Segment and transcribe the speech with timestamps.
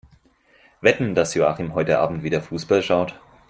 [0.81, 3.13] Wetten, dass Joachim heute Abend wieder Fussball schaut?